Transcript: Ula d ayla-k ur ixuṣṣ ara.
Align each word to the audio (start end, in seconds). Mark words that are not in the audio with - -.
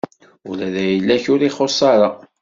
Ula 0.49 0.67
d 0.73 0.75
ayla-k 0.83 1.25
ur 1.33 1.41
ixuṣṣ 1.43 1.79
ara. 1.93 2.09